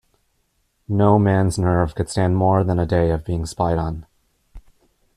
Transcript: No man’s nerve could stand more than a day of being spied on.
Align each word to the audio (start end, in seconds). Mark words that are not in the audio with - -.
No 0.87 1.19
man’s 1.19 1.59
nerve 1.59 1.93
could 1.93 2.09
stand 2.09 2.35
more 2.35 2.63
than 2.63 2.79
a 2.79 2.87
day 2.87 3.11
of 3.11 3.23
being 3.23 3.45
spied 3.45 3.77
on. 3.77 4.07